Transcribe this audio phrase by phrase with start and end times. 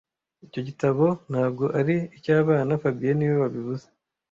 [0.45, 3.85] Icyo gitabo ntabwo ari icy'abana fabien niwe wabivuze